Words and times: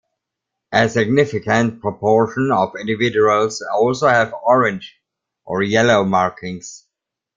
A 0.71 0.89
significant 0.89 1.79
proportion 1.79 2.51
of 2.51 2.75
individuals 2.75 3.61
also 3.71 4.07
have 4.07 4.33
orange 4.33 4.99
or 5.45 5.61
yellow 5.61 6.03
markings. 6.03 6.87